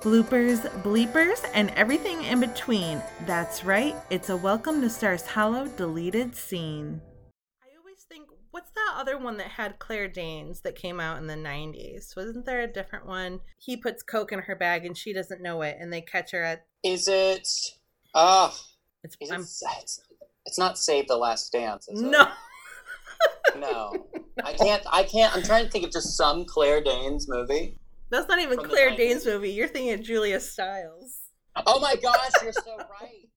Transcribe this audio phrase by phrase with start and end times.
[0.00, 3.02] bloopers, bleepers, and everything in between.
[3.26, 7.00] That's right, it's a Welcome to Stars Hollow deleted scene.
[7.62, 11.26] I always think, what's that other one that had Claire Danes that came out in
[11.26, 12.16] the 90s?
[12.16, 13.40] Wasn't there a different one?
[13.58, 16.44] He puts Coke in her bag and she doesn't know it, and they catch her
[16.44, 16.66] at.
[16.84, 17.48] Is it?
[18.14, 18.56] Ah,
[19.02, 19.40] It's, is it,
[19.80, 20.00] it's,
[20.46, 21.88] it's not Save the Last Dance.
[21.88, 22.06] Is it?
[22.06, 22.28] no.
[23.58, 24.06] no.
[24.44, 24.82] I can't.
[24.90, 25.34] I can't.
[25.34, 27.76] I'm trying to think of just some Claire Danes movie.
[28.10, 29.50] That's not even Claire Danes movie.
[29.50, 31.18] You're thinking of Julia Stiles.
[31.66, 33.28] Oh my gosh, you're so right.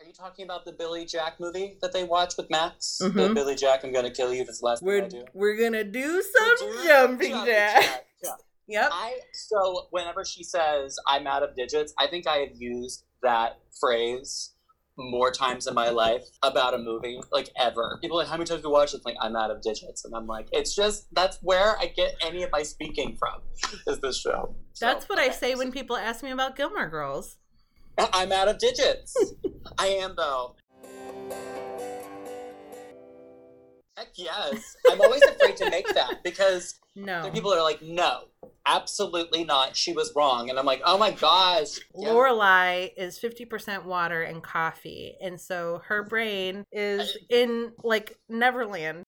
[0.00, 2.98] Are you talking about the Billy Jack movie that they watched with Max?
[2.98, 3.34] The Mhm.
[3.34, 5.24] Billy Jack, I'm gonna kill you if it's the last thing I We're do.
[5.32, 8.06] we're gonna do some Do jumping jumping jack.
[8.22, 8.30] Yeah.
[8.66, 8.90] Yep.
[8.92, 13.58] I so whenever she says I'm out of digits, I think I have used that
[13.78, 14.53] phrase
[14.96, 17.98] more times in my life about a movie, like ever.
[18.00, 19.02] People are like, how many times have you watched it?
[19.04, 22.42] Like, I'm out of digits, and I'm like, it's just that's where I get any
[22.42, 23.40] of my speaking from.
[23.86, 24.54] Is this show?
[24.72, 27.36] So, That's what I say when people ask me about Gilmore Girls.
[28.12, 29.16] I'm out of digits.
[29.78, 30.56] I am though.
[33.96, 34.76] Heck yes.
[34.90, 37.30] I'm always afraid to make that because No.
[37.32, 38.24] people are like, no,
[38.66, 39.76] absolutely not.
[39.76, 40.50] She was wrong.
[40.50, 41.80] And I'm like, oh my gosh.
[41.94, 42.08] Yeah.
[42.08, 45.14] Lorelai is 50% water and coffee.
[45.20, 49.04] And so her brain is in like Neverland.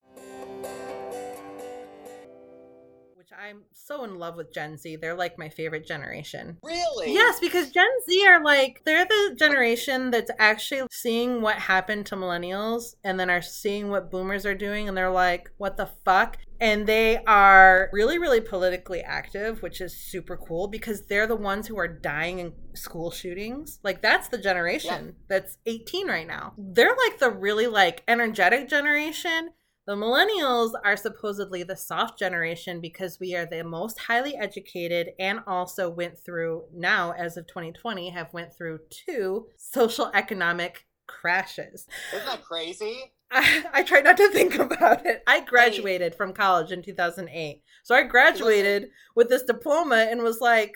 [3.14, 4.96] Which I'm so in love with Gen Z.
[4.96, 6.58] They're like my favorite generation.
[6.62, 7.12] Really?
[7.12, 12.16] Yes, because Gen Z are like, they're the generation that's actually seeing what happened to
[12.16, 16.38] millennials and then are seeing what boomers are doing and they're like, what the fuck?
[16.60, 21.66] And they are really, really politically active, which is super cool because they're the ones
[21.66, 23.78] who are dying in school shootings.
[23.82, 26.54] Like, that's the generation that's 18 right now.
[26.56, 29.50] They're like the really like energetic generation.
[29.86, 35.41] The millennials are supposedly the soft generation because we are the most highly educated and
[35.46, 41.86] also went through now as of 2020 have went through two social economic crashes.
[42.12, 43.12] Isn't that crazy?
[43.31, 45.22] I, I try not to think about it.
[45.26, 47.62] I graduated from college in 2008.
[47.82, 50.72] So I graduated with this diploma and was like,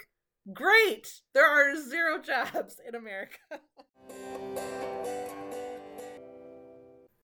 [0.52, 3.38] great, there are zero jobs in America.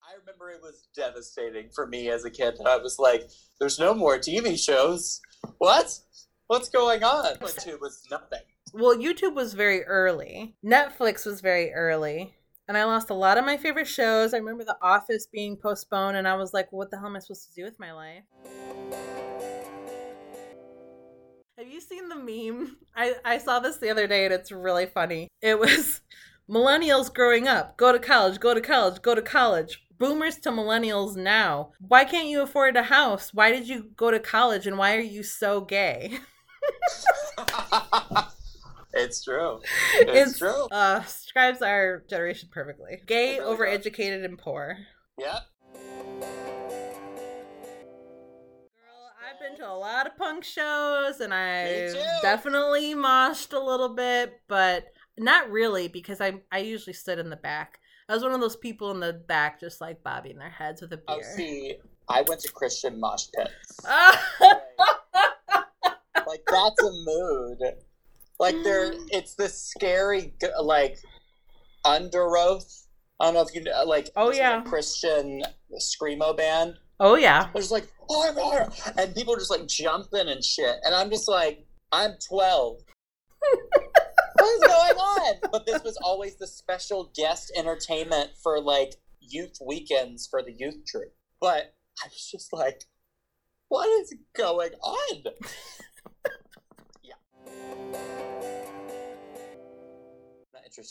[0.03, 2.55] I remember it was devastating for me as a kid.
[2.65, 5.21] I was like, there's no more TV shows.
[5.57, 5.99] What?
[6.47, 7.35] What's going on?
[7.35, 8.39] YouTube was nothing.
[8.73, 10.55] Well, YouTube was very early.
[10.65, 12.36] Netflix was very early.
[12.67, 14.33] And I lost a lot of my favorite shows.
[14.33, 17.19] I remember The Office being postponed, and I was like, what the hell am I
[17.19, 18.23] supposed to do with my life?
[21.57, 22.75] Have you seen the meme?
[22.93, 25.29] I, I saw this the other day, and it's really funny.
[25.41, 26.01] It was
[26.49, 29.83] millennials growing up go to college, go to college, go to college.
[29.97, 31.71] Boomers to millennials now.
[31.79, 33.33] Why can't you afford a house?
[33.33, 36.19] Why did you go to college, and why are you so gay?
[39.07, 39.59] it's true.
[39.95, 40.67] It's, true.
[40.71, 42.99] Uh, describes our generation perfectly.
[43.05, 43.59] Gay, really does.
[43.85, 44.77] overeducated, and poor.
[45.17, 45.41] Yep.
[48.75, 51.91] Girl, I've been to a lot of punk shows, and I
[52.21, 54.85] definitely moshed a little bit, but
[55.17, 57.79] not really because I I usually stood in the back.
[58.09, 60.93] I was one of those people in the back, just like bobbing their heads with
[60.93, 61.33] a Oh, beer.
[61.35, 61.75] see,
[62.07, 63.79] I went to Christian mosh pits.
[66.27, 67.57] Like that's a mood.
[68.39, 70.97] Like there, it's this scary like
[71.85, 72.85] under oath.
[73.19, 74.09] I don't know if you know, uh, like.
[74.15, 74.61] Oh, this is a yeah.
[74.61, 75.41] Christian
[75.79, 76.75] screamo band.
[76.99, 77.49] oh yeah.
[77.53, 81.27] They're like, oh god, and people are just like jumping and shit, and I'm just
[81.27, 82.77] like, I'm 12.
[84.33, 85.35] what is going on?
[85.51, 90.85] But this was always the special guest entertainment for like youth weekends for the youth
[90.85, 91.13] troop.
[91.39, 92.83] But I was just like,
[93.69, 95.23] what is going on?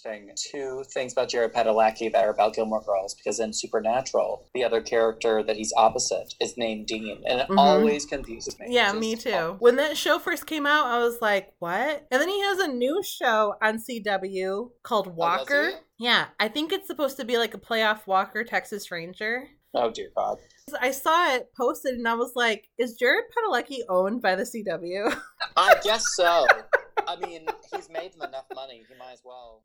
[0.04, 0.30] Interesting.
[0.52, 4.80] Two things about Jared Padalecki that are about Gilmore Girls, because in Supernatural, the other
[4.80, 7.58] character that he's opposite is named Dean, and it Mhm.
[7.58, 8.66] always confuses me.
[8.68, 9.56] Yeah, Just- me too.
[9.58, 12.06] When that show first came out, I was like, what?
[12.10, 15.71] And then he has a new show on CW called Walker.
[15.71, 16.04] he?
[16.04, 19.48] yeah, I think it's supposed to be like a playoff Walker Texas Ranger.
[19.74, 20.38] Oh dear God.
[20.80, 25.15] I saw it posted and I was like, is Jared Padalecki owned by the CW?
[25.56, 26.47] I guess so.
[27.06, 28.84] I mean, he's made them enough money.
[28.88, 29.62] He might as well.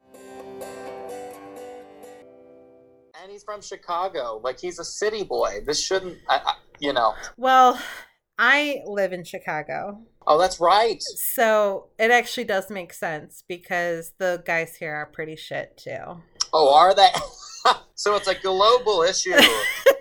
[3.22, 4.40] And he's from Chicago.
[4.44, 5.62] Like he's a city boy.
[5.66, 7.14] This shouldn't, I, I, you know.
[7.38, 7.80] well,
[8.38, 10.02] I live in Chicago.
[10.28, 11.02] Oh, that's right.
[11.02, 16.22] So it actually does make sense because the guys here are pretty shit too.
[16.54, 17.10] Oh, are they?
[17.96, 19.34] so it's a global issue.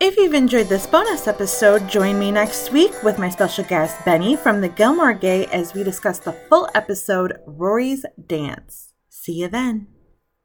[0.00, 4.34] If you've enjoyed this bonus episode, join me next week with my special guest Benny
[4.34, 8.92] from the Gilmore Gay, as we discuss the full episode Rory's Dance.
[9.08, 9.93] See you then.